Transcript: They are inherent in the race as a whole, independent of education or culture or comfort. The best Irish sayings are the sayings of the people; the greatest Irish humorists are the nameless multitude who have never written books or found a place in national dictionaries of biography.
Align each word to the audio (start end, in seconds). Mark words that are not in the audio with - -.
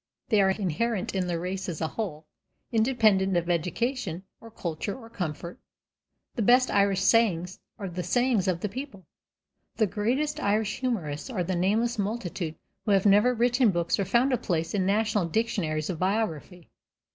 They 0.29 0.41
are 0.41 0.49
inherent 0.49 1.13
in 1.13 1.27
the 1.27 1.37
race 1.39 1.69
as 1.69 1.79
a 1.79 1.89
whole, 1.89 2.25
independent 2.71 3.37
of 3.37 3.51
education 3.51 4.23
or 4.39 4.49
culture 4.49 4.97
or 4.97 5.11
comfort. 5.11 5.59
The 6.33 6.41
best 6.41 6.71
Irish 6.71 7.01
sayings 7.03 7.59
are 7.77 7.87
the 7.87 8.01
sayings 8.01 8.47
of 8.47 8.61
the 8.61 8.67
people; 8.67 9.05
the 9.75 9.85
greatest 9.85 10.39
Irish 10.39 10.79
humorists 10.79 11.29
are 11.29 11.43
the 11.43 11.55
nameless 11.55 11.99
multitude 11.99 12.55
who 12.83 12.93
have 12.93 13.05
never 13.05 13.35
written 13.35 13.69
books 13.69 13.99
or 13.99 14.05
found 14.05 14.33
a 14.33 14.39
place 14.39 14.73
in 14.73 14.87
national 14.87 15.25
dictionaries 15.27 15.87
of 15.91 15.99
biography. 15.99 16.71